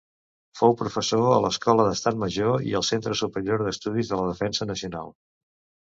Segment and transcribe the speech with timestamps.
[0.61, 5.19] Fou professor a l'Escola d'Estat Major i al Centre Superior d'Estudis de la Defensa Nacional.